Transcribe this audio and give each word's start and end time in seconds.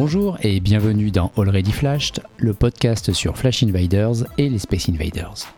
Bonjour 0.00 0.38
et 0.42 0.60
bienvenue 0.60 1.10
dans 1.10 1.32
Already 1.36 1.72
Flashed, 1.72 2.22
le 2.36 2.54
podcast 2.54 3.12
sur 3.12 3.36
Flash 3.36 3.64
Invaders 3.64 4.26
et 4.38 4.48
les 4.48 4.60
Space 4.60 4.88
Invaders. 4.88 5.52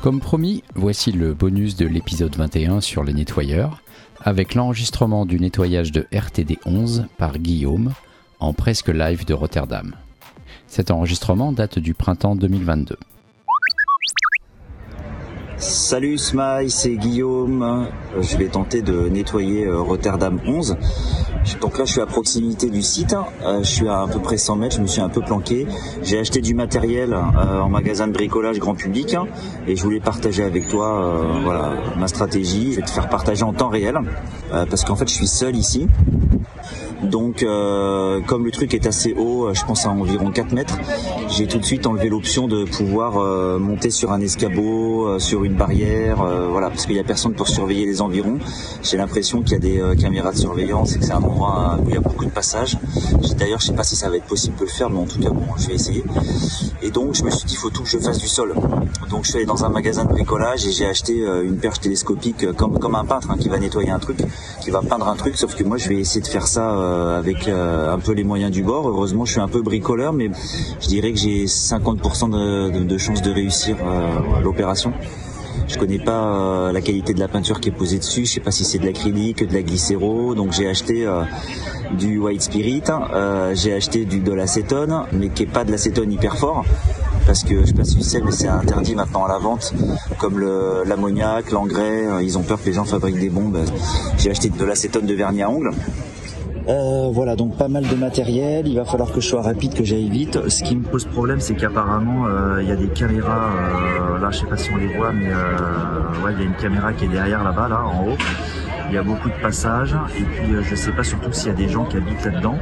Comme 0.00 0.20
promis, 0.20 0.62
voici 0.76 1.10
le 1.10 1.34
bonus 1.34 1.74
de 1.74 1.84
l'épisode 1.84 2.36
21 2.36 2.80
sur 2.80 3.02
les 3.02 3.12
nettoyeurs, 3.12 3.82
avec 4.20 4.54
l'enregistrement 4.54 5.26
du 5.26 5.40
nettoyage 5.40 5.90
de 5.90 6.06
RTD 6.12 6.58
11 6.64 7.06
par 7.18 7.38
Guillaume 7.38 7.92
en 8.38 8.52
presque 8.52 8.88
live 8.88 9.26
de 9.26 9.34
Rotterdam. 9.34 9.96
Cet 10.68 10.92
enregistrement 10.92 11.50
date 11.50 11.80
du 11.80 11.94
printemps 11.94 12.36
2022. 12.36 12.96
Salut 15.66 16.18
Smile, 16.18 16.70
c'est 16.70 16.94
Guillaume. 16.94 17.88
Je 18.20 18.36
vais 18.36 18.48
tenter 18.48 18.82
de 18.82 19.08
nettoyer 19.08 19.64
euh, 19.64 19.80
Rotterdam 19.80 20.38
11. 20.46 20.76
Donc 21.62 21.78
là, 21.78 21.86
je 21.86 21.92
suis 21.92 22.00
à 22.02 22.06
proximité 22.06 22.68
du 22.68 22.82
site. 22.82 23.16
Euh, 23.42 23.60
je 23.62 23.68
suis 23.68 23.88
à 23.88 24.04
peu 24.12 24.18
près 24.18 24.36
100 24.36 24.56
mètres. 24.56 24.76
Je 24.76 24.82
me 24.82 24.86
suis 24.86 25.00
un 25.00 25.08
peu 25.08 25.22
planqué. 25.22 25.66
J'ai 26.02 26.18
acheté 26.18 26.42
du 26.42 26.54
matériel 26.54 27.14
euh, 27.14 27.60
en 27.60 27.70
magasin 27.70 28.06
de 28.06 28.12
bricolage 28.12 28.58
grand 28.58 28.74
public 28.74 29.16
et 29.66 29.74
je 29.74 29.82
voulais 29.82 30.00
partager 30.00 30.42
avec 30.42 30.68
toi, 30.68 31.40
voilà, 31.42 31.72
ma 31.96 32.08
stratégie. 32.08 32.72
Je 32.72 32.76
vais 32.76 32.86
te 32.86 32.90
faire 32.90 33.08
partager 33.08 33.42
en 33.42 33.54
temps 33.54 33.70
réel 33.70 33.98
parce 34.50 34.84
qu'en 34.84 34.96
fait, 34.96 35.08
je 35.08 35.14
suis 35.14 35.26
seul 35.26 35.56
ici. 35.56 35.88
Donc 37.10 37.42
euh, 37.42 38.20
comme 38.22 38.44
le 38.44 38.50
truc 38.50 38.74
est 38.74 38.86
assez 38.86 39.14
haut, 39.14 39.46
euh, 39.46 39.54
je 39.54 39.64
pense 39.64 39.86
à 39.86 39.90
environ 39.90 40.30
4 40.30 40.52
mètres, 40.52 40.78
j'ai 41.28 41.46
tout 41.46 41.58
de 41.58 41.64
suite 41.64 41.86
enlevé 41.86 42.08
l'option 42.08 42.48
de 42.48 42.64
pouvoir 42.64 43.18
euh, 43.18 43.58
monter 43.58 43.90
sur 43.90 44.12
un 44.12 44.20
escabeau, 44.20 45.18
sur 45.18 45.44
une 45.44 45.54
barrière, 45.54 46.24
voilà, 46.50 46.70
parce 46.70 46.86
qu'il 46.86 46.94
n'y 46.94 47.00
a 47.00 47.04
personne 47.04 47.34
pour 47.34 47.48
surveiller 47.48 47.86
les 47.86 48.00
environs. 48.00 48.38
J'ai 48.82 48.96
l'impression 48.96 49.42
qu'il 49.42 49.52
y 49.52 49.56
a 49.56 49.58
des 49.58 50.00
caméras 50.00 50.32
de 50.32 50.38
surveillance 50.38 50.96
et 50.96 50.98
que 50.98 51.04
c'est 51.04 51.12
un 51.12 51.22
endroit 51.22 51.78
où 51.84 51.88
il 51.88 51.94
y 51.94 51.98
a 51.98 52.00
beaucoup 52.00 52.24
de 52.24 52.30
passages. 52.30 52.78
D'ailleurs, 53.38 53.60
je 53.60 53.66
sais 53.66 53.72
pas 53.72 53.84
si 53.84 53.96
ça 53.96 54.08
va 54.08 54.16
être 54.16 54.24
possible 54.24 54.56
de 54.56 54.64
le 54.64 54.70
faire, 54.70 54.90
mais 54.90 54.98
en 54.98 55.06
tout 55.06 55.18
cas, 55.18 55.30
bon, 55.30 55.46
je 55.58 55.68
vais 55.68 55.74
essayer. 55.74 56.04
Et 56.82 56.90
donc, 56.90 57.14
je 57.14 57.24
me 57.24 57.30
suis 57.30 57.46
dit, 57.46 57.54
il 57.54 57.58
faut 57.58 57.70
tout 57.70 57.82
que 57.82 57.88
je 57.88 57.98
fasse 57.98 58.18
du 58.18 58.28
sol. 58.28 58.54
Donc, 59.10 59.24
je 59.24 59.30
suis 59.30 59.36
allé 59.36 59.46
dans 59.46 59.64
un 59.64 59.68
magasin 59.68 60.04
de 60.04 60.10
bricolage 60.10 60.66
et 60.66 60.72
j'ai 60.72 60.86
acheté 60.86 61.14
une 61.14 61.56
perche 61.56 61.80
télescopique 61.80 62.52
comme 62.52 62.78
comme 62.78 62.94
un 62.94 63.04
peintre 63.04 63.30
hein, 63.30 63.36
qui 63.38 63.48
va 63.48 63.58
nettoyer 63.58 63.90
un 63.90 63.98
truc, 63.98 64.18
qui 64.60 64.70
va 64.70 64.80
peindre 64.80 65.08
un 65.08 65.16
truc. 65.16 65.36
Sauf 65.36 65.54
que 65.54 65.64
moi, 65.64 65.76
je 65.76 65.88
vais 65.88 65.96
essayer 65.96 66.20
de 66.20 66.26
faire 66.26 66.46
ça 66.46 66.70
avec 67.18 67.48
euh, 67.48 67.92
un 67.92 67.98
peu 67.98 68.12
les 68.12 68.24
moyens 68.24 68.50
du 68.50 68.62
bord. 68.62 68.88
Heureusement, 68.88 69.24
je 69.24 69.32
suis 69.32 69.40
un 69.40 69.48
peu 69.48 69.62
bricoleur, 69.62 70.12
mais 70.12 70.30
je 70.80 70.88
dirais 70.88 71.12
que 71.12 71.18
j'ai 71.18 71.44
50% 71.44 72.86
de, 72.86 72.98
chances 72.98 73.22
de 73.22 73.30
réussir 73.30 73.76
euh, 73.82 74.40
l'opération. 74.42 74.92
Je 75.68 75.78
connais 75.78 75.98
pas 75.98 76.72
la 76.72 76.80
qualité 76.80 77.14
de 77.14 77.20
la 77.20 77.28
peinture 77.28 77.60
qui 77.60 77.70
est 77.70 77.72
posée 77.72 77.98
dessus. 77.98 78.26
Je 78.26 78.32
sais 78.32 78.40
pas 78.40 78.50
si 78.50 78.64
c'est 78.64 78.78
de 78.78 78.84
l'acrylique, 78.84 79.46
de 79.48 79.54
la 79.54 79.62
glycéro. 79.62 80.34
Donc 80.34 80.52
j'ai 80.52 80.68
acheté 80.68 81.08
du 81.96 82.18
white 82.18 82.42
spirit. 82.42 82.82
j'ai 83.54 83.72
acheté 83.72 84.04
de 84.04 84.32
l'acétone, 84.32 85.04
mais 85.12 85.30
qui 85.30 85.44
est 85.44 85.52
pas 85.52 85.64
de 85.64 85.70
l'acétone 85.70 86.12
hyper 86.12 86.36
fort 86.36 86.64
parce 87.26 87.42
que 87.42 87.60
je 87.60 87.66
sais 87.66 87.72
pas 87.72 87.84
si 87.84 87.96
tu 87.96 88.02
sais, 88.02 88.20
mais 88.20 88.32
c'est 88.32 88.48
interdit 88.48 88.94
maintenant 88.94 89.24
à 89.24 89.28
la 89.28 89.38
vente, 89.38 89.72
comme 90.18 90.40
l'ammoniac, 90.86 91.50
l'engrais. 91.50 92.04
Ils 92.22 92.36
ont 92.38 92.42
peur 92.42 92.60
que 92.60 92.66
les 92.66 92.74
gens 92.74 92.84
fabriquent 92.84 93.18
des 93.18 93.30
bombes. 93.30 93.58
J'ai 94.18 94.30
acheté 94.30 94.50
de 94.50 94.64
l'acétone 94.64 95.06
de 95.06 95.14
vernis 95.14 95.42
à 95.42 95.50
ongles. 95.50 95.70
Euh, 96.66 97.10
voilà, 97.12 97.36
donc 97.36 97.56
pas 97.56 97.68
mal 97.68 97.86
de 97.86 97.94
matériel. 97.94 98.66
Il 98.66 98.76
va 98.76 98.84
falloir 98.84 99.12
que 99.12 99.20
je 99.20 99.28
sois 99.28 99.42
rapide, 99.42 99.74
que 99.74 99.84
j'aille 99.84 100.08
vite. 100.08 100.48
Ce 100.48 100.62
qui 100.62 100.76
me 100.76 100.82
pose 100.82 101.04
problème, 101.04 101.40
c'est 101.40 101.54
qu'apparemment 101.54 102.26
euh, 102.26 102.62
il 102.62 102.68
y 102.68 102.72
a 102.72 102.76
des 102.76 102.88
caméras. 102.88 103.50
Euh, 103.50 104.18
là, 104.18 104.30
je 104.30 104.38
sais 104.38 104.46
pas 104.46 104.56
si 104.56 104.70
on 104.72 104.76
les 104.76 104.96
voit, 104.96 105.12
mais 105.12 105.28
ouais, 105.28 106.32
il 106.32 106.38
y 106.38 106.42
a 106.42 106.46
une 106.46 106.56
caméra 106.56 106.92
qui 106.92 107.04
est 107.04 107.08
derrière 107.08 107.44
là-bas, 107.44 107.68
là, 107.68 107.84
en 107.84 108.06
haut. 108.06 108.16
Il 108.88 108.94
y 108.94 108.98
a 108.98 109.02
beaucoup 109.02 109.28
de 109.28 109.40
passages. 109.42 109.94
Et 110.18 110.22
puis, 110.22 110.54
je 110.62 110.74
sais 110.74 110.92
pas 110.92 111.04
surtout 111.04 111.32
s'il 111.32 111.48
y 111.48 111.50
a 111.50 111.54
des 111.54 111.68
gens 111.68 111.84
qui 111.84 111.98
habitent 111.98 112.24
là-dedans. 112.24 112.56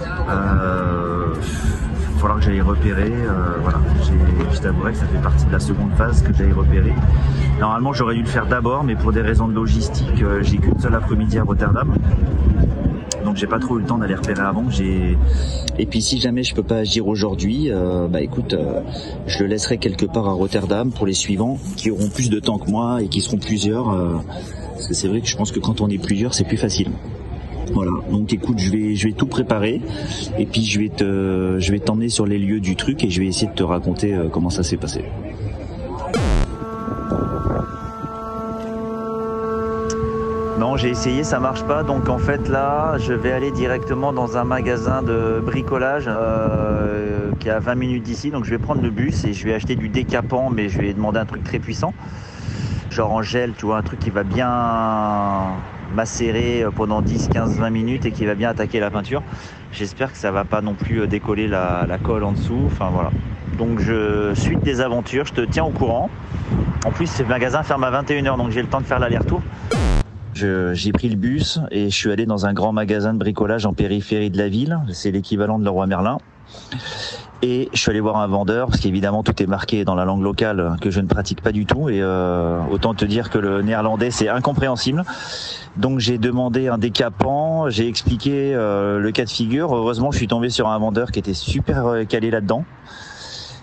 Il 0.00 0.26
va 0.26 2.18
falloir 2.18 2.38
que 2.38 2.44
j'aille 2.44 2.60
repérer. 2.60 3.12
voilà, 3.62 3.78
je 4.52 4.58
t'avouerai 4.60 4.92
que 4.92 4.98
ça 4.98 5.06
fait 5.06 5.22
partie 5.22 5.44
de 5.44 5.52
la 5.52 5.60
seconde 5.60 5.90
phase 5.98 6.22
que 6.22 6.32
j'aille 6.32 6.52
repérer. 6.52 6.94
Normalement, 7.60 7.92
j'aurais 7.92 8.14
dû 8.14 8.22
le 8.22 8.28
faire 8.28 8.46
d'abord, 8.46 8.84
mais 8.84 8.94
pour 8.94 9.12
des 9.12 9.22
raisons 9.22 9.48
de 9.48 9.54
logistique, 9.54 10.24
j'ai 10.40 10.56
qu'une 10.56 10.78
seule 10.78 10.94
après-midi 10.94 11.38
à 11.38 11.42
Rotterdam 11.42 11.94
donc 13.24 13.36
j'ai 13.36 13.46
pas 13.46 13.58
trop 13.58 13.78
eu 13.78 13.80
le 13.80 13.86
temps 13.86 13.98
d'aller 13.98 14.14
repérer 14.14 14.42
avant. 14.42 14.64
Et 15.78 15.86
puis 15.86 16.02
si 16.02 16.20
jamais 16.20 16.42
je 16.42 16.54
peux 16.54 16.62
pas 16.62 16.78
agir 16.78 17.06
aujourd'hui, 17.06 17.70
euh, 17.70 18.08
bah 18.08 18.20
écoute, 18.20 18.54
euh, 18.54 18.80
je 19.26 19.40
le 19.40 19.46
laisserai 19.46 19.78
quelque 19.78 20.06
part 20.06 20.28
à 20.28 20.32
Rotterdam 20.32 20.90
pour 20.90 21.06
les 21.06 21.14
suivants 21.14 21.58
qui 21.76 21.90
auront 21.90 22.08
plus 22.08 22.30
de 22.30 22.40
temps 22.40 22.58
que 22.58 22.70
moi 22.70 23.02
et 23.02 23.08
qui 23.08 23.20
seront 23.20 23.38
plusieurs. 23.38 23.90
Euh, 23.90 24.16
parce 24.74 24.88
que 24.88 24.94
c'est 24.94 25.08
vrai 25.08 25.20
que 25.20 25.28
je 25.28 25.36
pense 25.36 25.52
que 25.52 25.60
quand 25.60 25.80
on 25.80 25.88
est 25.88 26.02
plusieurs, 26.02 26.34
c'est 26.34 26.44
plus 26.44 26.56
facile. 26.56 26.90
Voilà. 27.72 27.92
Donc 28.10 28.32
écoute, 28.32 28.58
je 28.58 28.70
vais 28.70 28.94
je 28.94 29.08
vais 29.08 29.14
tout 29.14 29.26
préparer 29.26 29.80
et 30.38 30.46
puis 30.46 30.64
je 30.64 30.80
vais 30.80 30.88
te 30.88 31.56
je 31.58 31.72
vais 31.72 31.78
t'emmener 31.78 32.08
sur 32.08 32.26
les 32.26 32.38
lieux 32.38 32.60
du 32.60 32.76
truc 32.76 33.02
et 33.04 33.10
je 33.10 33.20
vais 33.20 33.26
essayer 33.26 33.46
de 33.46 33.54
te 33.54 33.62
raconter 33.62 34.14
comment 34.32 34.50
ça 34.50 34.62
s'est 34.62 34.76
passé. 34.76 35.04
Non, 40.62 40.76
j'ai 40.76 40.90
essayé, 40.90 41.24
ça 41.24 41.40
marche 41.40 41.64
pas. 41.64 41.82
Donc 41.82 42.08
en 42.08 42.18
fait 42.18 42.48
là, 42.48 42.96
je 42.96 43.12
vais 43.12 43.32
aller 43.32 43.50
directement 43.50 44.12
dans 44.12 44.36
un 44.36 44.44
magasin 44.44 45.02
de 45.02 45.42
bricolage 45.44 46.04
euh, 46.06 47.32
qui 47.40 47.48
est 47.48 47.50
à 47.50 47.58
20 47.58 47.74
minutes 47.74 48.04
d'ici. 48.04 48.30
Donc 48.30 48.44
je 48.44 48.50
vais 48.50 48.58
prendre 48.58 48.80
le 48.80 48.90
bus 48.90 49.24
et 49.24 49.32
je 49.32 49.44
vais 49.44 49.54
acheter 49.54 49.74
du 49.74 49.88
décapant, 49.88 50.50
mais 50.50 50.68
je 50.68 50.80
vais 50.80 50.94
demander 50.94 51.18
un 51.18 51.24
truc 51.24 51.42
très 51.42 51.58
puissant. 51.58 51.94
Genre 52.92 53.10
en 53.10 53.22
gel, 53.22 53.54
tu 53.58 53.66
vois, 53.66 53.78
un 53.78 53.82
truc 53.82 53.98
qui 53.98 54.10
va 54.10 54.22
bien 54.22 55.48
macérer 55.96 56.64
pendant 56.76 57.02
10, 57.02 57.30
15, 57.32 57.58
20 57.58 57.70
minutes 57.70 58.06
et 58.06 58.12
qui 58.12 58.24
va 58.24 58.36
bien 58.36 58.50
attaquer 58.50 58.78
la 58.78 58.92
peinture. 58.92 59.24
J'espère 59.72 60.12
que 60.12 60.18
ça 60.18 60.30
va 60.30 60.44
pas 60.44 60.60
non 60.60 60.74
plus 60.74 61.08
décoller 61.08 61.48
la, 61.48 61.86
la 61.88 61.98
colle 61.98 62.22
en 62.22 62.30
dessous. 62.30 62.62
Enfin 62.66 62.88
voilà. 62.92 63.10
Donc 63.58 63.80
je 63.80 64.32
suis 64.34 64.54
des 64.58 64.80
aventures, 64.80 65.26
je 65.26 65.32
te 65.32 65.40
tiens 65.40 65.64
au 65.64 65.70
courant. 65.70 66.08
En 66.84 66.92
plus, 66.92 67.08
ce 67.08 67.24
magasin 67.24 67.64
ferme 67.64 67.82
à 67.82 67.90
21h, 67.90 68.36
donc 68.36 68.50
j'ai 68.50 68.62
le 68.62 68.68
temps 68.68 68.80
de 68.80 68.86
faire 68.86 69.00
l'aller-retour. 69.00 69.42
J'ai 70.72 70.92
pris 70.92 71.08
le 71.08 71.16
bus 71.16 71.60
et 71.70 71.90
je 71.90 71.94
suis 71.94 72.10
allé 72.10 72.26
dans 72.26 72.46
un 72.46 72.52
grand 72.52 72.72
magasin 72.72 73.12
de 73.14 73.18
bricolage 73.18 73.66
en 73.66 73.72
périphérie 73.72 74.30
de 74.30 74.38
la 74.38 74.48
ville. 74.48 74.78
C'est 74.92 75.10
l'équivalent 75.10 75.58
de 75.58 75.64
Leroy 75.64 75.86
Merlin. 75.86 76.18
Et 77.44 77.68
je 77.72 77.80
suis 77.80 77.90
allé 77.90 77.98
voir 77.98 78.18
un 78.18 78.28
vendeur, 78.28 78.68
parce 78.68 78.78
qu'évidemment 78.78 79.24
tout 79.24 79.42
est 79.42 79.46
marqué 79.46 79.84
dans 79.84 79.96
la 79.96 80.04
langue 80.04 80.22
locale 80.22 80.76
que 80.80 80.92
je 80.92 81.00
ne 81.00 81.08
pratique 81.08 81.40
pas 81.42 81.50
du 81.50 81.66
tout. 81.66 81.88
Et 81.88 82.00
euh, 82.00 82.60
autant 82.70 82.94
te 82.94 83.04
dire 83.04 83.30
que 83.30 83.38
le 83.38 83.62
néerlandais 83.62 84.12
c'est 84.12 84.28
incompréhensible. 84.28 85.02
Donc 85.76 85.98
j'ai 85.98 86.18
demandé 86.18 86.68
un 86.68 86.78
décapant, 86.78 87.68
j'ai 87.68 87.88
expliqué 87.88 88.54
euh, 88.54 89.00
le 89.00 89.10
cas 89.10 89.24
de 89.24 89.30
figure. 89.30 89.74
Heureusement 89.74 90.12
je 90.12 90.18
suis 90.18 90.28
tombé 90.28 90.50
sur 90.50 90.68
un 90.68 90.78
vendeur 90.78 91.10
qui 91.10 91.18
était 91.18 91.34
super 91.34 91.86
euh, 91.86 92.04
calé 92.04 92.30
là-dedans 92.30 92.64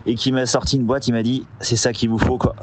et 0.06 0.16
qui 0.16 0.32
m'a 0.32 0.46
sorti 0.46 0.78
une 0.78 0.86
boîte. 0.86 1.08
Il 1.08 1.14
m'a 1.14 1.24
dit 1.24 1.46
c'est 1.60 1.76
ça 1.76 1.94
qu'il 1.94 2.10
vous 2.10 2.18
faut 2.18 2.38
quoi, 2.38 2.56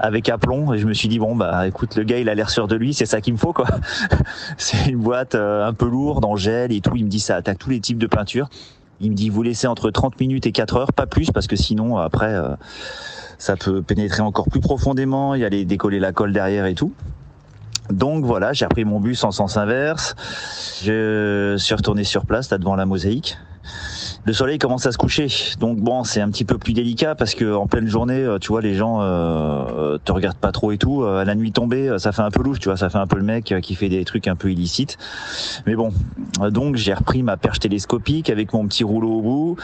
avec 0.00 0.28
aplomb. 0.28 0.72
Et 0.72 0.78
je 0.78 0.86
me 0.86 0.92
suis 0.92 1.08
dit 1.08 1.18
bon 1.18 1.36
bah 1.36 1.66
écoute 1.66 1.96
le 1.96 2.04
gars 2.04 2.18
il 2.18 2.28
a 2.28 2.34
l'air 2.34 2.50
sûr 2.50 2.68
de 2.68 2.76
lui, 2.76 2.94
c'est 2.94 3.06
ça 3.06 3.20
qu'il 3.20 3.32
me 3.32 3.38
faut 3.38 3.52
quoi. 3.52 3.66
c'est 4.58 4.90
une 4.90 4.98
boîte 4.98 5.34
euh, 5.34 5.66
un 5.66 5.72
peu 5.72 5.88
lourde 5.88 6.24
en 6.24 6.36
gel 6.36 6.72
et 6.72 6.80
tout. 6.80 6.96
Il 6.96 7.04
me 7.04 7.10
dit 7.10 7.20
ça 7.20 7.36
attaque 7.36 7.58
tous 7.58 7.70
les 7.70 7.80
types 7.80 7.98
de 7.98 8.06
peinture. 8.06 8.48
Il 9.00 9.10
me 9.10 9.16
dit 9.16 9.30
vous 9.30 9.42
laissez 9.42 9.66
entre 9.66 9.90
30 9.90 10.20
minutes 10.20 10.46
et 10.46 10.52
4 10.52 10.76
heures, 10.76 10.92
pas 10.92 11.06
plus 11.06 11.30
parce 11.30 11.46
que 11.46 11.56
sinon 11.56 11.96
après 11.96 12.34
euh, 12.34 12.54
ça 13.38 13.56
peut 13.56 13.82
pénétrer 13.82 14.22
encore 14.22 14.48
plus 14.48 14.60
profondément. 14.60 15.34
Il 15.34 15.40
y 15.40 15.44
a 15.44 15.48
les 15.48 15.64
décoller 15.64 16.00
la 16.00 16.12
colle 16.12 16.32
derrière 16.32 16.66
et 16.66 16.74
tout. 16.74 16.92
Donc 17.90 18.24
voilà, 18.24 18.52
j'ai 18.52 18.64
repris 18.64 18.84
mon 18.84 19.00
bus 19.00 19.24
en 19.24 19.32
sens 19.32 19.56
inverse. 19.56 20.14
Je 20.84 21.56
suis 21.58 21.74
retourné 21.74 22.04
sur 22.04 22.24
place, 22.24 22.50
là 22.50 22.58
devant 22.58 22.76
la 22.76 22.86
mosaïque 22.86 23.36
le 24.24 24.32
soleil 24.32 24.58
commence 24.58 24.86
à 24.86 24.92
se 24.92 24.98
coucher. 24.98 25.28
Donc 25.58 25.78
bon, 25.78 26.04
c'est 26.04 26.20
un 26.20 26.30
petit 26.30 26.44
peu 26.44 26.58
plus 26.58 26.72
délicat 26.72 27.14
parce 27.14 27.34
que 27.34 27.54
en 27.54 27.66
pleine 27.66 27.86
journée, 27.86 28.20
euh, 28.20 28.38
tu 28.38 28.48
vois, 28.48 28.60
les 28.60 28.74
gens 28.74 28.98
euh, 29.00 29.98
te 30.04 30.12
regardent 30.12 30.38
pas 30.38 30.52
trop 30.52 30.72
et 30.72 30.78
tout. 30.78 31.04
À 31.04 31.24
la 31.24 31.34
nuit 31.34 31.52
tombée, 31.52 31.94
ça 31.98 32.12
fait 32.12 32.22
un 32.22 32.30
peu 32.30 32.42
louche, 32.42 32.58
tu 32.58 32.68
vois, 32.68 32.76
ça 32.76 32.90
fait 32.90 32.98
un 32.98 33.06
peu 33.06 33.16
le 33.16 33.24
mec 33.24 33.54
qui 33.62 33.74
fait 33.74 33.88
des 33.88 34.04
trucs 34.04 34.28
un 34.28 34.36
peu 34.36 34.50
illicites. 34.50 34.98
Mais 35.66 35.74
bon, 35.74 35.92
donc 36.50 36.76
j'ai 36.76 36.94
repris 36.94 37.22
ma 37.22 37.36
perche 37.36 37.60
télescopique 37.60 38.30
avec 38.30 38.52
mon 38.52 38.66
petit 38.66 38.84
rouleau 38.84 39.18
au 39.18 39.22
bout. 39.22 39.56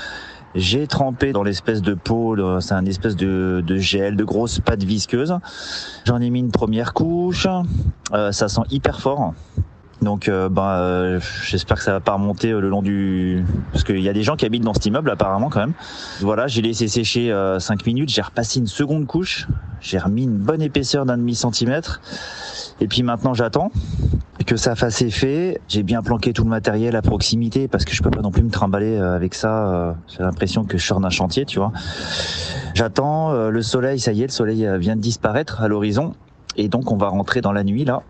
J'ai 0.57 0.87
trempé 0.87 1.33
dans 1.33 1.43
l'espèce 1.43 1.83
de 1.83 1.93
peau, 1.93 2.35
c'est 2.61 2.73
un 2.73 2.87
espèce 2.87 3.15
de, 3.15 3.63
de, 3.65 3.77
gel, 3.77 4.17
de 4.17 4.25
grosse 4.25 4.59
pâte 4.59 4.83
visqueuse. 4.83 5.35
J'en 6.07 6.19
ai 6.21 6.31
mis 6.31 6.41
une 6.41 6.51
première 6.51 6.95
couche. 6.95 7.47
Euh, 8.15 8.33
ça 8.33 8.49
sent 8.49 8.63
hyper 8.71 9.01
fort. 9.01 9.35
Donc, 10.07 10.29
euh, 10.29 10.49
bah, 10.49 10.79
euh, 10.79 11.19
j'espère 11.43 11.79
que 11.79 11.83
ça 11.83 11.91
va 11.91 11.99
pas 11.99 12.13
remonter 12.13 12.53
euh, 12.53 12.61
le 12.61 12.69
long 12.69 12.81
du, 12.81 13.45
parce 13.73 13.83
qu'il 13.83 13.99
y 13.99 14.09
a 14.09 14.13
des 14.13 14.23
gens 14.23 14.37
qui 14.37 14.47
habitent 14.47 14.63
dans 14.63 14.73
cet 14.73 14.87
immeuble 14.87 15.11
apparemment 15.11 15.51
quand 15.51 15.59
même. 15.59 15.73
Voilà, 16.21 16.47
j'ai 16.47 16.63
laissé 16.63 16.87
sécher 16.87 17.35
5 17.59 17.85
minutes, 17.85 18.11
j'ai 18.11 18.23
repassé 18.23 18.61
une 18.61 18.69
seconde 18.69 19.09
couche, 19.09 19.49
j'ai 19.81 19.99
remis 19.99 20.23
une 20.23 20.39
bonne 20.39 20.63
épaisseur 20.63 21.07
d'un 21.07 21.17
demi 21.17 21.35
centimètre, 21.35 22.01
et 22.81 22.87
puis 22.87 23.03
maintenant 23.03 23.35
j'attends 23.35 23.73
que 24.47 24.57
ça 24.57 24.77
fasse 24.77 25.03
effet. 25.03 25.61
J'ai 25.67 25.83
bien 25.83 26.05
planqué 26.05 26.33
tout 26.33 26.45
le 26.45 26.51
matériel 26.51 26.95
à 26.95 27.03
proximité 27.03 27.67
parce 27.67 27.85
que 27.85 27.93
je 27.93 28.01
peux 28.01 28.11
pas 28.11 28.23
non 28.23 28.31
plus 28.31 28.45
me 28.45 28.51
trimballer 28.51 28.97
avec 28.99 29.35
ça. 29.35 29.97
J'ai 30.07 30.23
l'impression 30.23 30.65
que 30.65 30.79
je 30.79 30.87
sors 30.87 31.01
d'un 31.01 31.11
chantier, 31.11 31.45
tu 31.47 31.59
vois. 31.59 31.73
J'attends 32.75 33.33
le 33.51 33.63
soleil, 33.63 33.99
ça 33.99 34.13
y 34.13 34.23
est, 34.23 34.27
le 34.27 34.33
soleil 34.33 34.69
vient 34.79 34.95
de 34.95 35.01
disparaître 35.01 35.63
à 35.63 35.67
l'horizon, 35.67 36.15
et 36.57 36.69
donc 36.69 36.93
on 36.93 36.97
va 36.97 37.09
rentrer 37.09 37.41
dans 37.41 37.53
la 37.53 37.65
nuit 37.65 37.85
là. 37.85 38.03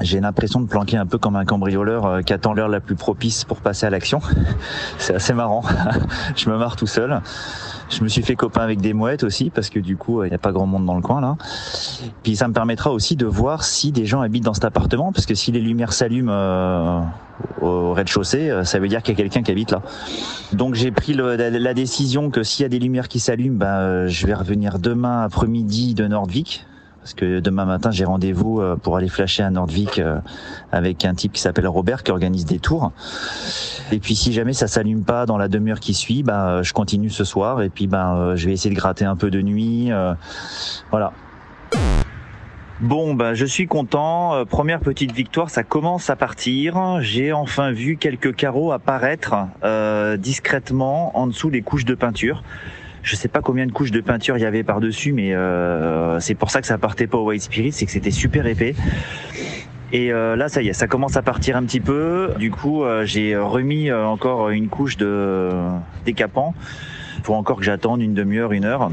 J'ai 0.00 0.20
l'impression 0.20 0.60
de 0.60 0.66
planquer 0.66 0.96
un 0.96 1.06
peu 1.06 1.18
comme 1.18 1.36
un 1.36 1.44
cambrioleur 1.44 2.06
euh, 2.06 2.22
qui 2.22 2.32
attend 2.32 2.52
l'heure 2.52 2.68
la 2.68 2.80
plus 2.80 2.96
propice 2.96 3.44
pour 3.44 3.60
passer 3.60 3.86
à 3.86 3.90
l'action. 3.90 4.20
C'est 4.98 5.14
assez 5.14 5.32
marrant. 5.32 5.62
je 6.36 6.50
me 6.50 6.58
marre 6.58 6.76
tout 6.76 6.86
seul. 6.86 7.20
Je 7.90 8.02
me 8.02 8.08
suis 8.08 8.22
fait 8.22 8.34
copain 8.34 8.62
avec 8.62 8.80
des 8.80 8.92
mouettes 8.92 9.24
aussi 9.24 9.50
parce 9.50 9.70
que 9.70 9.78
du 9.78 9.96
coup 9.96 10.24
il 10.24 10.28
n'y 10.28 10.34
a 10.34 10.38
pas 10.38 10.52
grand 10.52 10.66
monde 10.66 10.86
dans 10.86 10.96
le 10.96 11.02
coin 11.02 11.20
là. 11.20 11.36
Puis 12.22 12.36
ça 12.36 12.48
me 12.48 12.52
permettra 12.52 12.90
aussi 12.90 13.14
de 13.14 13.26
voir 13.26 13.62
si 13.62 13.92
des 13.92 14.06
gens 14.06 14.20
habitent 14.20 14.44
dans 14.44 14.54
cet 14.54 14.64
appartement 14.64 15.12
parce 15.12 15.26
que 15.26 15.34
si 15.34 15.52
les 15.52 15.60
lumières 15.60 15.92
s'allument 15.92 16.32
euh, 16.32 17.00
au 17.60 17.92
rez-de-chaussée, 17.92 18.50
euh, 18.50 18.64
ça 18.64 18.78
veut 18.78 18.88
dire 18.88 19.02
qu'il 19.02 19.12
y 19.12 19.16
a 19.16 19.22
quelqu'un 19.22 19.42
qui 19.42 19.50
habite 19.50 19.70
là. 19.70 19.82
Donc 20.52 20.74
j'ai 20.74 20.90
pris 20.90 21.14
le, 21.14 21.36
la, 21.36 21.74
décision 21.74 22.30
que 22.30 22.42
s'il 22.42 22.62
y 22.62 22.66
a 22.66 22.68
des 22.68 22.78
lumières 22.78 23.08
qui 23.08 23.20
s'allument, 23.20 23.58
ben, 23.58 24.06
je 24.06 24.26
vais 24.26 24.34
revenir 24.34 24.78
demain 24.78 25.22
après-midi 25.22 25.94
de 25.94 26.06
Nordvik 26.06 26.66
parce 27.04 27.12
que 27.12 27.40
demain 27.40 27.66
matin 27.66 27.90
j'ai 27.90 28.06
rendez-vous 28.06 28.62
euh, 28.62 28.76
pour 28.76 28.96
aller 28.96 29.10
flasher 29.10 29.42
à 29.42 29.50
Nordvik 29.50 29.98
euh, 29.98 30.20
avec 30.72 31.04
un 31.04 31.12
type 31.14 31.32
qui 31.32 31.42
s'appelle 31.42 31.68
Robert 31.68 32.02
qui 32.02 32.10
organise 32.10 32.46
des 32.46 32.58
tours. 32.58 32.92
Et 33.92 33.98
puis 33.98 34.14
si 34.14 34.32
jamais 34.32 34.54
ça 34.54 34.68
s'allume 34.68 35.04
pas 35.04 35.26
dans 35.26 35.36
la 35.36 35.48
demi-heure 35.48 35.80
qui 35.80 35.92
suit, 35.92 36.22
bah 36.22 36.62
je 36.62 36.72
continue 36.72 37.10
ce 37.10 37.24
soir 37.24 37.60
et 37.60 37.68
puis 37.68 37.88
ben 37.88 38.34
je 38.36 38.46
vais 38.46 38.52
essayer 38.54 38.74
de 38.74 38.80
gratter 38.80 39.04
un 39.04 39.16
peu 39.16 39.30
de 39.30 39.42
nuit. 39.42 39.90
voilà. 40.90 41.12
Bon, 42.80 43.14
ben, 43.14 43.34
je 43.34 43.46
suis 43.46 43.66
content. 43.66 44.44
première 44.46 44.80
petite 44.80 45.12
victoire, 45.12 45.50
ça 45.50 45.62
commence 45.62 46.08
à 46.10 46.16
partir. 46.16 47.00
J'ai 47.00 47.32
enfin 47.32 47.70
vu 47.70 47.96
quelques 47.98 48.34
carreaux 48.34 48.72
apparaître 48.72 49.34
discrètement 50.18 51.16
en 51.18 51.26
dessous 51.26 51.50
des 51.50 51.60
couches 51.60 51.84
de 51.84 51.94
peinture. 51.94 52.42
Je 53.04 53.16
sais 53.16 53.28
pas 53.28 53.42
combien 53.42 53.66
de 53.66 53.70
couches 53.70 53.90
de 53.90 54.00
peinture 54.00 54.38
il 54.38 54.40
y 54.40 54.46
avait 54.46 54.62
par 54.62 54.80
dessus, 54.80 55.12
mais 55.12 55.34
euh, 55.34 56.18
c'est 56.20 56.34
pour 56.34 56.50
ça 56.50 56.62
que 56.62 56.66
ça 56.66 56.78
partait 56.78 57.06
pas 57.06 57.18
au 57.18 57.26
White 57.26 57.42
Spirit, 57.42 57.70
c'est 57.70 57.84
que 57.84 57.92
c'était 57.92 58.10
super 58.10 58.46
épais. 58.46 58.74
Et 59.92 60.10
euh, 60.10 60.36
là, 60.36 60.48
ça 60.48 60.62
y 60.62 60.68
est, 60.68 60.72
ça 60.72 60.86
commence 60.86 61.18
à 61.18 61.22
partir 61.22 61.54
un 61.58 61.64
petit 61.64 61.80
peu. 61.80 62.32
Du 62.38 62.50
coup, 62.50 62.82
euh, 62.82 63.04
j'ai 63.04 63.36
remis 63.36 63.92
encore 63.92 64.48
une 64.48 64.68
couche 64.68 64.96
de 64.96 65.50
décapant. 66.06 66.54
Faut 67.24 67.34
encore 67.34 67.58
que 67.58 67.64
j'attende 67.64 68.00
une 68.00 68.14
demi-heure, 68.14 68.52
une 68.52 68.64
heure. 68.64 68.90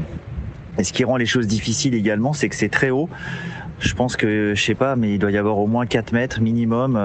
Et 0.78 0.84
ce 0.84 0.92
qui 0.92 1.04
rend 1.04 1.16
les 1.16 1.26
choses 1.26 1.46
difficiles 1.46 1.94
également, 1.94 2.34
c'est 2.34 2.50
que 2.50 2.54
c'est 2.54 2.68
très 2.68 2.90
haut. 2.90 3.08
Je 3.78 3.94
pense 3.94 4.16
que, 4.16 4.52
je 4.54 4.62
sais 4.62 4.74
pas, 4.74 4.94
mais 4.94 5.14
il 5.14 5.18
doit 5.18 5.30
y 5.30 5.38
avoir 5.38 5.56
au 5.56 5.66
moins 5.66 5.86
4 5.86 6.12
mètres 6.12 6.42
minimum, 6.42 7.00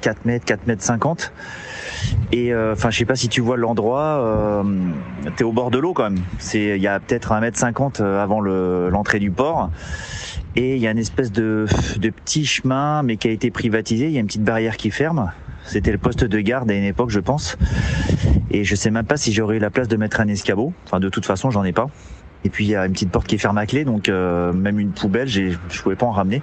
4 0.00 0.24
mètres, 0.24 0.46
4 0.46 0.66
mètres 0.66 0.82
50. 0.82 1.30
Et 2.32 2.52
euh, 2.52 2.72
enfin, 2.72 2.90
je 2.90 2.98
sais 2.98 3.04
pas 3.04 3.16
si 3.16 3.28
tu 3.28 3.40
vois 3.40 3.56
l'endroit, 3.56 4.20
euh, 4.20 4.62
tu 5.36 5.42
es 5.42 5.44
au 5.44 5.52
bord 5.52 5.70
de 5.70 5.78
l'eau 5.78 5.92
quand 5.92 6.10
même. 6.10 6.22
C'est, 6.38 6.76
il 6.76 6.82
y 6.82 6.86
a 6.86 6.98
peut-être 7.00 7.32
un 7.32 7.40
mètre 7.40 7.58
cinquante 7.58 8.00
euh, 8.00 8.22
avant 8.22 8.40
l'entrée 8.40 9.18
du 9.18 9.30
port. 9.30 9.70
Et 10.56 10.76
il 10.76 10.82
y 10.82 10.86
a 10.86 10.90
une 10.90 10.98
espèce 10.98 11.32
de, 11.32 11.66
de 11.98 12.10
petit 12.10 12.46
chemin, 12.46 13.02
mais 13.02 13.16
qui 13.16 13.28
a 13.28 13.30
été 13.30 13.50
privatisé. 13.50 14.06
Il 14.06 14.12
y 14.12 14.16
a 14.16 14.20
une 14.20 14.26
petite 14.26 14.44
barrière 14.44 14.76
qui 14.76 14.90
ferme. 14.90 15.32
C'était 15.64 15.92
le 15.92 15.98
poste 15.98 16.24
de 16.24 16.40
garde 16.40 16.70
à 16.70 16.74
une 16.74 16.84
époque, 16.84 17.10
je 17.10 17.20
pense. 17.20 17.56
Et 18.50 18.64
je 18.64 18.74
sais 18.74 18.90
même 18.90 19.04
pas 19.04 19.16
si 19.16 19.32
j'aurais 19.32 19.56
eu 19.56 19.58
la 19.58 19.70
place 19.70 19.88
de 19.88 19.96
mettre 19.96 20.20
un 20.20 20.28
escabeau. 20.28 20.72
Enfin, 20.86 21.00
de 21.00 21.08
toute 21.08 21.26
façon, 21.26 21.50
j'en 21.50 21.64
ai 21.64 21.72
pas. 21.72 21.88
Et 22.44 22.48
puis 22.48 22.64
il 22.64 22.70
y 22.70 22.76
a 22.76 22.86
une 22.86 22.92
petite 22.92 23.10
porte 23.10 23.26
qui 23.26 23.34
est 23.34 23.38
ferme 23.38 23.58
à 23.58 23.66
clé, 23.66 23.84
donc 23.84 24.08
euh, 24.08 24.52
même 24.52 24.78
une 24.78 24.92
poubelle, 24.92 25.26
je 25.26 25.56
pouvais 25.82 25.96
pas 25.96 26.06
en 26.06 26.12
ramener. 26.12 26.42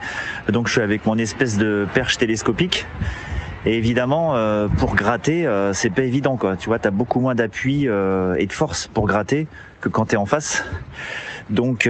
Donc 0.50 0.68
je 0.68 0.74
suis 0.74 0.81
avec 0.81 1.06
mon 1.06 1.18
espèce 1.18 1.57
de 1.57 1.88
perche 1.94 2.18
télescopique 2.18 2.86
et 3.65 3.77
évidemment, 3.77 4.36
euh, 4.36 4.68
pour 4.68 4.95
gratter, 4.95 5.48
euh, 5.48 5.71
c'est 5.71 5.89
pas 5.89 6.01
évident, 6.01 6.36
quoi. 6.36 6.57
Tu 6.57 6.68
vois, 6.68 6.80
t'as 6.80 6.92
beaucoup 6.92 7.21
moins 7.21 7.33
d'appui 7.33 7.88
euh, 7.88 8.36
et 8.38 8.45
de 8.45 8.51
force 8.51 8.88
pour 8.88 9.07
gratter 9.07 9.48
que 9.80 9.88
quand 9.88 10.06
t'es 10.06 10.18
en 10.18 10.25
face. 10.25 10.65
Donc, 11.50 11.89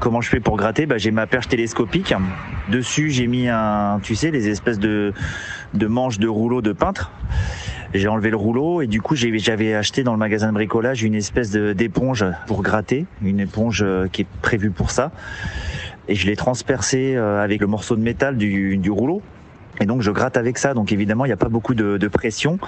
comment 0.00 0.22
je 0.22 0.30
fais 0.30 0.40
pour 0.40 0.56
gratter? 0.56 0.86
Bah, 0.86 0.96
J'ai 0.96 1.10
ma 1.10 1.26
perche 1.26 1.46
télescopique. 1.46 2.14
Dessus, 2.70 3.10
j'ai 3.10 3.26
mis 3.26 3.48
un, 3.48 4.00
tu 4.02 4.14
sais, 4.14 4.30
les 4.30 4.48
espèces 4.48 4.78
de, 4.78 5.12
de 5.74 5.86
manches 5.86 6.18
de 6.18 6.26
rouleau 6.26 6.62
de 6.62 6.72
peintre. 6.72 7.12
J'ai 7.92 8.08
enlevé 8.08 8.30
le 8.30 8.38
rouleau 8.38 8.80
et 8.80 8.86
du 8.86 9.02
coup, 9.02 9.14
j'avais 9.14 9.74
acheté 9.74 10.04
dans 10.04 10.12
le 10.12 10.18
magasin 10.18 10.48
de 10.48 10.54
bricolage 10.54 11.02
une 11.02 11.14
espèce 11.14 11.50
d'éponge 11.50 12.24
pour 12.46 12.62
gratter, 12.62 13.04
une 13.22 13.40
éponge 13.40 13.84
qui 14.10 14.22
est 14.22 14.26
prévue 14.40 14.70
pour 14.70 14.90
ça. 14.90 15.12
Et 16.08 16.14
je 16.14 16.26
l'ai 16.26 16.36
transpercée 16.36 17.14
avec 17.16 17.60
le 17.60 17.66
morceau 17.66 17.94
de 17.94 18.02
métal 18.02 18.38
du 18.38 18.90
rouleau 18.90 19.22
et 19.80 19.86
donc 19.86 20.02
je 20.02 20.10
gratte 20.10 20.36
avec 20.36 20.58
ça. 20.58 20.74
Donc 20.74 20.92
évidemment, 20.92 21.24
il 21.24 21.28
n'y 21.28 21.34
a 21.34 21.38
pas 21.38 21.48
beaucoup 21.48 21.74
de, 21.74 21.96
de 21.96 22.08
pression. 22.08 22.58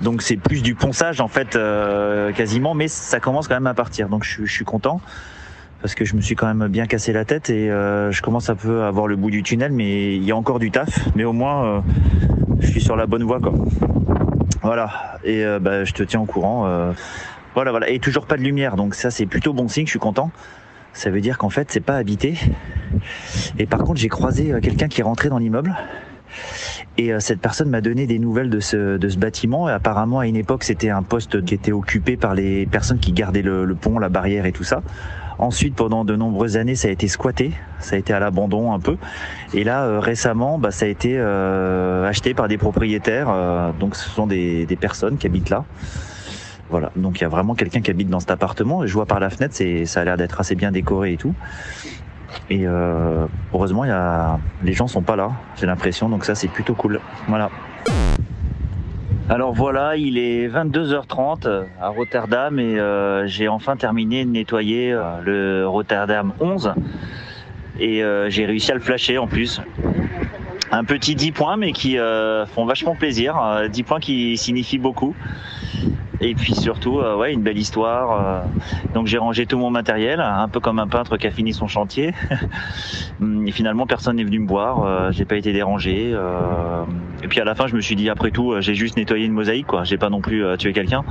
Donc 0.00 0.22
c'est 0.22 0.36
plus 0.36 0.62
du 0.62 0.74
ponçage 0.74 1.20
en 1.20 1.28
fait 1.28 1.56
euh, 1.56 2.32
quasiment, 2.32 2.74
mais 2.74 2.88
ça 2.88 3.20
commence 3.20 3.48
quand 3.48 3.54
même 3.54 3.66
à 3.66 3.74
partir. 3.74 4.08
Donc 4.08 4.24
je, 4.24 4.44
je, 4.44 4.52
suis 4.52 4.64
content 4.64 5.00
parce 5.84 5.94
que 5.94 6.04
je 6.04 6.16
me 6.16 6.20
suis 6.20 6.34
quand 6.34 6.52
même 6.52 6.68
bien 6.68 6.86
cassé 6.86 7.12
la 7.12 7.24
tête 7.24 7.50
et 7.50 7.70
euh, 7.70 8.10
je 8.10 8.22
commence 8.22 8.48
un 8.48 8.54
peu 8.54 8.84
à 8.84 8.90
voir 8.90 9.06
le 9.06 9.16
bout 9.16 9.30
du 9.30 9.42
tunnel, 9.42 9.70
mais 9.70 10.16
il 10.16 10.24
y 10.24 10.32
a 10.32 10.36
encore 10.36 10.58
du 10.58 10.70
taf. 10.70 10.88
Mais 11.14 11.24
au 11.24 11.32
moins, 11.32 11.66
euh, 11.66 11.80
je 12.60 12.68
suis 12.68 12.80
sur 12.80 12.96
la 12.96 13.06
bonne 13.06 13.22
voie 13.22 13.38
quoi. 13.38 13.52
Voilà. 14.62 15.18
Et 15.24 15.44
euh, 15.44 15.58
bah, 15.58 15.84
je 15.84 15.92
te 15.92 16.02
tiens 16.02 16.20
au 16.20 16.24
courant. 16.24 16.66
Euh, 16.66 16.92
voilà, 17.54 17.70
voilà. 17.70 17.90
Et 17.90 17.98
toujours 17.98 18.26
pas 18.26 18.36
de 18.36 18.42
lumière, 18.42 18.76
donc 18.76 18.94
ça 18.94 19.10
c'est 19.10 19.26
plutôt 19.26 19.52
bon 19.52 19.68
signe. 19.68 19.84
Je 19.84 19.90
suis 19.90 19.98
content. 19.98 20.30
Ça 20.94 21.10
veut 21.10 21.20
dire 21.20 21.38
qu'en 21.38 21.50
fait 21.50 21.70
c'est 21.70 21.80
pas 21.80 21.96
habité. 21.96 22.38
Et 23.58 23.66
par 23.66 23.80
contre 23.80 24.00
j'ai 24.00 24.08
croisé 24.08 24.54
quelqu'un 24.62 24.88
qui 24.88 25.02
est 25.02 25.04
rentré 25.04 25.28
dans 25.28 25.38
l'immeuble 25.38 25.76
et 26.96 27.12
euh, 27.12 27.20
cette 27.20 27.40
personne 27.40 27.70
m'a 27.70 27.80
donné 27.80 28.06
des 28.06 28.18
nouvelles 28.18 28.50
de 28.50 28.60
ce, 28.60 29.18
bâtiment. 29.18 29.66
Apparemment, 29.66 30.20
à 30.20 30.26
une 30.26 30.36
époque, 30.36 30.64
c'était 30.64 30.90
un 30.90 31.02
poste 31.02 31.44
qui 31.44 31.54
était 31.54 31.72
occupé 31.72 32.16
par 32.16 32.34
les 32.34 32.66
personnes 32.66 32.98
qui 32.98 33.12
gardaient 33.12 33.42
le, 33.42 33.74
pont, 33.74 33.98
la 33.98 34.08
barrière 34.08 34.46
et 34.46 34.52
tout 34.52 34.64
ça. 34.64 34.82
Ensuite, 35.38 35.74
pendant 35.74 36.04
de 36.04 36.14
nombreuses 36.14 36.56
années, 36.56 36.76
ça 36.76 36.86
a 36.86 36.90
été 36.92 37.08
squatté, 37.08 37.52
ça 37.80 37.96
a 37.96 37.98
été 37.98 38.12
à 38.12 38.20
l'abandon 38.20 38.72
un 38.72 38.78
peu. 38.78 38.96
Et 39.52 39.64
là, 39.64 39.84
euh, 39.84 39.98
récemment, 39.98 40.58
bah, 40.58 40.70
ça 40.70 40.86
a 40.86 40.88
été 40.88 41.14
euh, 41.16 42.08
acheté 42.08 42.34
par 42.34 42.46
des 42.46 42.58
propriétaires. 42.58 43.72
Donc, 43.80 43.96
ce 43.96 44.08
sont 44.08 44.28
des, 44.28 44.78
personnes 44.80 45.18
qui 45.18 45.26
habitent 45.26 45.50
là. 45.50 45.64
Voilà. 46.70 46.92
Donc, 46.94 47.20
il 47.20 47.22
y 47.22 47.26
a 47.26 47.28
vraiment 47.28 47.54
quelqu'un 47.54 47.80
qui 47.80 47.90
habite 47.90 48.08
dans 48.08 48.20
cet 48.20 48.30
appartement. 48.30 48.86
Je 48.86 48.92
vois 48.92 49.06
par 49.06 49.18
la 49.18 49.30
fenêtre, 49.30 49.56
ça 49.86 50.00
a 50.00 50.04
l'air 50.04 50.16
d'être 50.16 50.40
assez 50.40 50.54
bien 50.54 50.70
décoré 50.70 51.14
et 51.14 51.16
tout. 51.16 51.34
Et 52.50 52.66
euh, 52.66 53.26
heureusement, 53.52 53.84
y 53.84 53.90
a... 53.90 54.38
les 54.62 54.72
gens 54.72 54.86
sont 54.86 55.02
pas 55.02 55.16
là, 55.16 55.32
j'ai 55.56 55.66
l'impression, 55.66 56.08
donc 56.08 56.24
ça 56.24 56.34
c'est 56.34 56.48
plutôt 56.48 56.74
cool. 56.74 57.00
Voilà. 57.28 57.50
Alors 59.30 59.54
voilà, 59.54 59.96
il 59.96 60.18
est 60.18 60.48
22h30 60.48 61.64
à 61.80 61.88
Rotterdam 61.88 62.58
et 62.58 62.78
euh, 62.78 63.26
j'ai 63.26 63.48
enfin 63.48 63.76
terminé 63.76 64.24
de 64.24 64.30
nettoyer 64.30 64.92
euh, 64.92 65.02
le 65.24 65.66
Rotterdam 65.66 66.32
11 66.40 66.74
et 67.80 68.02
j'ai 68.28 68.46
réussi 68.46 68.70
à 68.70 68.74
le 68.74 68.80
flasher 68.80 69.18
en 69.18 69.26
plus. 69.26 69.60
Un 70.70 70.84
petit 70.84 71.16
10 71.16 71.32
points 71.32 71.56
mais 71.56 71.72
qui 71.72 71.96
font 72.54 72.66
vachement 72.66 72.94
plaisir, 72.94 73.36
10 73.68 73.82
points 73.82 73.98
qui 73.98 74.36
signifient 74.36 74.78
beaucoup. 74.78 75.16
Et 76.26 76.34
puis 76.34 76.54
surtout, 76.54 77.00
euh, 77.00 77.18
ouais, 77.18 77.34
une 77.34 77.42
belle 77.42 77.58
histoire. 77.58 78.12
Euh. 78.12 78.40
Donc 78.94 79.06
j'ai 79.06 79.18
rangé 79.18 79.44
tout 79.44 79.58
mon 79.58 79.68
matériel, 79.68 80.20
un 80.20 80.48
peu 80.48 80.58
comme 80.58 80.78
un 80.78 80.86
peintre 80.86 81.18
qui 81.18 81.26
a 81.26 81.30
fini 81.30 81.52
son 81.52 81.68
chantier. 81.68 82.14
et 83.46 83.52
finalement, 83.52 83.86
personne 83.86 84.16
n'est 84.16 84.24
venu 84.24 84.38
me 84.38 84.48
voir. 84.48 84.84
Euh, 84.84 85.12
j'ai 85.12 85.26
pas 85.26 85.36
été 85.36 85.52
dérangé. 85.52 86.16
Et 87.22 87.28
puis 87.28 87.40
à 87.40 87.44
la 87.44 87.54
fin, 87.54 87.66
je 87.66 87.76
me 87.76 87.82
suis 87.82 87.94
dit, 87.94 88.08
après 88.08 88.30
tout, 88.30 88.58
j'ai 88.60 88.74
juste 88.74 88.96
nettoyé 88.96 89.26
une 89.26 89.34
mosaïque, 89.34 89.66
quoi. 89.66 89.84
J'ai 89.84 89.98
pas 89.98 90.08
non 90.08 90.22
plus 90.22 90.42
tué 90.56 90.72
quelqu'un. 90.72 91.04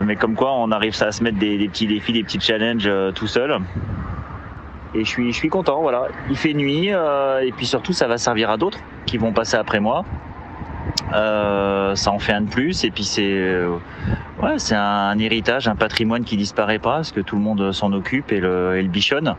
Mais 0.00 0.16
comme 0.16 0.34
quoi, 0.34 0.54
on 0.54 0.70
arrive 0.70 0.94
à 1.02 1.12
se 1.12 1.22
mettre 1.22 1.38
des, 1.38 1.58
des 1.58 1.68
petits 1.68 1.86
défis, 1.86 2.14
des 2.14 2.22
petits 2.22 2.40
challenges 2.40 2.90
tout 3.14 3.26
seul. 3.26 3.58
Et 4.94 5.04
je 5.04 5.10
suis, 5.10 5.30
je 5.30 5.36
suis 5.36 5.50
content, 5.50 5.82
voilà. 5.82 6.08
Il 6.30 6.36
fait 6.38 6.54
nuit, 6.54 6.86
et 6.88 7.52
puis 7.54 7.66
surtout, 7.66 7.92
ça 7.92 8.06
va 8.06 8.16
servir 8.16 8.48
à 8.48 8.56
d'autres 8.56 8.78
qui 9.04 9.18
vont 9.18 9.32
passer 9.32 9.58
après 9.58 9.80
moi. 9.80 10.06
Euh, 11.12 11.94
ça 11.94 12.10
en 12.10 12.18
fait 12.18 12.32
un 12.32 12.40
de 12.42 12.48
plus 12.48 12.84
et 12.84 12.90
puis 12.90 13.04
c'est 13.04 13.30
euh, 13.30 13.76
ouais, 14.42 14.58
c'est 14.58 14.74
un 14.74 15.18
héritage, 15.18 15.68
un 15.68 15.76
patrimoine 15.76 16.24
qui 16.24 16.36
disparaît 16.36 16.78
pas 16.78 16.96
parce 16.96 17.12
que 17.12 17.20
tout 17.20 17.36
le 17.36 17.42
monde 17.42 17.72
s'en 17.72 17.92
occupe 17.92 18.32
et 18.32 18.40
le, 18.40 18.82
bichonne. 18.88 19.36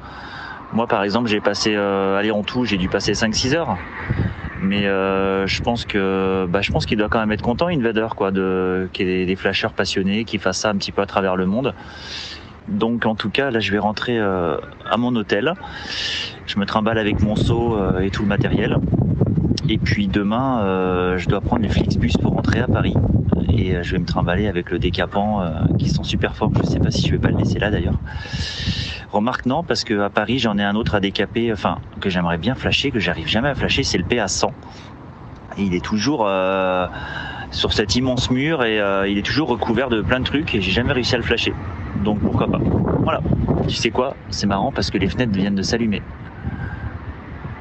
Moi 0.74 0.88
par 0.88 1.04
exemple 1.04 1.28
j'ai 1.30 1.42
passé 1.42 1.74
euh, 1.76 2.18
aller 2.18 2.32
en 2.32 2.44
tout 2.44 2.66
j'ai 2.66 2.78
dû 2.78 2.88
passer 2.88 3.14
5-6 3.14 3.56
heures 3.56 3.78
mais 4.62 4.86
euh, 4.86 5.46
je 5.46 5.62
pense 5.62 5.86
que 5.86 6.46
bah, 6.48 6.62
je 6.62 6.72
pense 6.72 6.86
qu'il 6.86 6.98
doit 6.98 7.10
quand 7.10 7.20
même 7.20 7.32
être 7.32 7.44
content 7.44 7.68
Invader 7.68 8.08
quoi 8.16 8.32
de 8.32 8.90
qu'il 8.94 9.08
y 9.08 9.12
ait 9.12 9.18
des, 9.20 9.26
des 9.26 9.36
flasheurs 9.36 9.74
passionnés 9.74 10.24
qui 10.24 10.38
fassent 10.38 10.60
ça 10.60 10.70
un 10.70 10.76
petit 10.76 10.92
peu 10.92 11.02
à 11.02 11.06
travers 11.06 11.36
le 11.36 11.46
monde. 11.46 11.74
Donc 12.70 13.06
en 13.06 13.16
tout 13.16 13.30
cas 13.30 13.52
là 13.52 13.60
je 13.60 13.72
vais 13.72 13.80
rentrer 13.80 14.20
à 14.20 14.98
mon 14.98 15.16
hôtel. 15.16 15.54
Je 16.46 16.60
me 16.60 16.66
trimballe 16.66 16.98
avec 16.98 17.22
mon 17.22 17.36
seau 17.36 17.78
et 18.02 18.10
tout 18.10 18.24
le 18.24 18.28
matériel. 18.28 18.78
Et 19.70 19.78
puis 19.78 20.08
demain, 20.08 20.62
euh, 20.62 21.18
je 21.18 21.28
dois 21.28 21.42
prendre 21.42 21.62
les 21.62 21.70
Flixbus 21.70 22.14
pour 22.22 22.34
rentrer 22.34 22.60
à 22.60 22.68
Paris. 22.68 22.94
Et 23.50 23.76
euh, 23.76 23.84
je 23.84 23.92
vais 23.92 24.00
me 24.00 24.06
trimballer 24.06 24.48
avec 24.48 24.72
le 24.72 24.80
décapant 24.80 25.42
euh, 25.42 25.52
qui 25.78 25.90
sont 25.90 26.04
super 26.04 26.36
forts. 26.36 26.52
Je 26.62 26.68
sais 26.68 26.80
pas 26.80 26.90
si 26.90 27.06
je 27.06 27.12
vais 27.12 27.18
pas 27.18 27.30
le 27.30 27.38
laisser 27.38 27.60
là 27.60 27.70
d'ailleurs. 27.70 28.00
Remarque 29.12 29.46
non, 29.46 29.64
parce 29.64 29.84
que 29.84 30.00
à 30.00 30.10
Paris, 30.10 30.40
j'en 30.40 30.58
ai 30.58 30.64
un 30.64 30.76
autre 30.76 30.96
à 30.96 31.02
décaper, 31.02 31.52
enfin, 31.52 31.80
que 32.00 32.10
j'aimerais 32.10 32.38
bien 32.38 32.56
flasher, 32.56 32.92
que 32.92 33.00
j'arrive 33.00 33.28
jamais 33.28 33.50
à 33.50 33.56
flasher, 33.56 33.84
c'est 33.84 33.98
le 33.98 34.06
PA100. 34.06 34.52
Et 35.58 35.64
il 35.64 35.74
est 35.74 35.84
toujours 35.84 36.30
sur 37.52 37.74
cet 37.74 37.96
immense 37.96 38.30
mur 38.30 38.64
et 38.64 38.78
il 39.10 39.18
est 39.18 39.26
toujours 39.26 39.48
recouvert 39.48 39.90
de 39.90 40.02
plein 40.02 40.20
de 40.20 40.26
trucs 40.26 40.54
et 40.54 40.62
j'ai 40.62 40.72
jamais 40.72 40.92
réussi 40.92 41.16
à 41.16 41.18
le 41.18 41.24
flasher. 41.24 41.54
Donc 42.04 42.20
pourquoi 42.20 42.48
pas. 42.48 42.60
Voilà. 42.60 43.22
Tu 43.68 43.76
sais 43.76 43.90
quoi? 43.90 44.16
C'est 44.30 44.46
marrant 44.46 44.72
parce 44.72 44.92
que 44.92 44.98
les 44.98 45.08
fenêtres 45.08 45.32
viennent 45.32 45.56
de 45.56 45.64
s'allumer. 45.64 46.02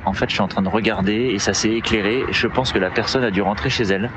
En 0.07 0.13
fait, 0.13 0.29
je 0.29 0.35
suis 0.35 0.43
en 0.43 0.49
train 0.49 0.63
de 0.63 0.69
regarder 0.69 1.33
et 1.35 1.39
ça 1.41 1.53
s'est 1.53 1.73
éclairé. 1.73 2.25
Je 2.31 2.47
pense 2.47 2.73
que 2.73 2.79
la 2.79 2.91
personne 2.91 3.25
a 3.25 3.33
dû 3.33 3.43
rentrer 3.43 3.71
chez 3.71 3.83
elle. 3.83 4.09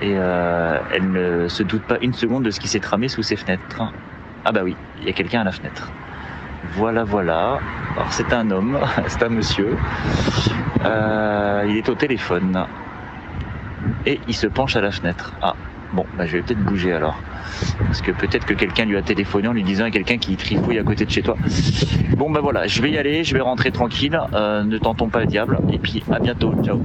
Et 0.00 0.14
euh, 0.16 0.78
elle 0.90 1.12
ne 1.12 1.48
se 1.48 1.62
doute 1.62 1.82
pas 1.82 1.98
une 2.00 2.14
seconde 2.14 2.44
de 2.44 2.50
ce 2.50 2.58
qui 2.58 2.66
s'est 2.66 2.80
tramé 2.80 3.08
sous 3.08 3.22
ses 3.22 3.36
fenêtres. 3.36 3.82
Ah 4.46 4.52
bah 4.52 4.62
oui, 4.64 4.74
il 5.00 5.06
y 5.06 5.10
a 5.10 5.12
quelqu'un 5.12 5.42
à 5.42 5.44
la 5.44 5.52
fenêtre. 5.52 5.92
Voilà, 6.72 7.04
voilà. 7.04 7.60
Alors 7.94 8.10
c'est 8.10 8.32
un 8.32 8.50
homme, 8.50 8.80
c'est 9.06 9.22
un 9.22 9.28
monsieur. 9.28 9.76
Euh, 10.86 11.66
il 11.68 11.76
est 11.76 11.88
au 11.90 11.94
téléphone. 11.94 12.64
Et 14.06 14.18
il 14.28 14.34
se 14.34 14.46
penche 14.46 14.76
à 14.76 14.80
la 14.80 14.90
fenêtre. 14.90 15.34
Ah, 15.42 15.54
bon, 15.92 16.04
bah 16.16 16.26
je 16.26 16.36
vais 16.36 16.42
peut-être 16.42 16.64
bouger 16.64 16.92
alors. 16.92 17.18
Parce 17.86 18.00
que 18.00 18.12
peut-être 18.12 18.46
que 18.46 18.54
quelqu'un 18.54 18.84
lui 18.84 18.96
a 18.96 19.02
téléphoné 19.02 19.48
en 19.48 19.52
lui 19.52 19.62
disant 19.62 19.84
à 19.84 19.90
quelqu'un 19.90 20.18
qui 20.18 20.36
trifouille 20.36 20.78
à 20.78 20.84
côté 20.84 21.04
de 21.04 21.10
chez 21.10 21.22
toi. 21.22 21.36
Bon 22.16 22.30
bah 22.30 22.40
voilà, 22.40 22.66
je 22.66 22.82
vais 22.82 22.90
y 22.90 22.98
aller, 22.98 23.24
je 23.24 23.34
vais 23.34 23.40
rentrer 23.40 23.70
tranquille. 23.70 24.18
Euh, 24.34 24.62
ne 24.62 24.78
tentons 24.78 25.08
pas 25.08 25.20
le 25.20 25.26
diable. 25.26 25.58
Et 25.72 25.78
puis 25.78 26.02
à 26.10 26.18
bientôt. 26.18 26.54
Ciao. 26.64 26.80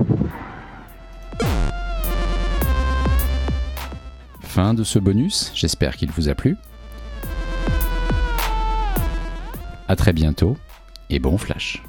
Fin 4.42 4.74
de 4.74 4.84
ce 4.84 5.00
bonus, 5.00 5.52
j'espère 5.54 5.98
qu'il 5.98 6.12
vous 6.12 6.30
a 6.30 6.36
plu. 6.36 6.56
A 9.88 9.96
très 9.96 10.14
bientôt 10.14 10.58
et 11.10 11.20
bon 11.20 11.38
flash. 11.38 11.84